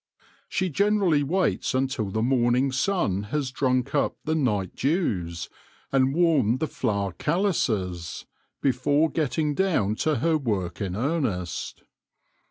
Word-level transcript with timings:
She 0.49 0.69
generally 0.69 1.21
waits 1.21 1.75
until 1.75 2.09
the 2.09 2.23
morning 2.23 2.71
sun 2.71 3.21
has 3.25 3.51
drunk 3.51 3.93
up 3.93 4.17
the 4.25 4.33
night 4.33 4.75
dews, 4.75 5.47
and 5.91 6.15
warmed 6.15 6.59
the 6.59 6.65
flower 6.65 7.13
calyces, 7.13 8.25
before 8.63 9.11
getting 9.11 9.53
down 9.53 9.93
to 9.97 10.15
her 10.15 10.39
work 10.39 10.81
in 10.81 10.95
earnest. 10.95 11.83